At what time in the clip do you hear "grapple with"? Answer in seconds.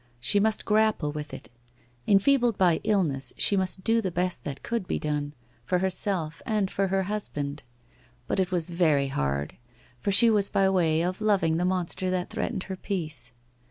0.65-1.31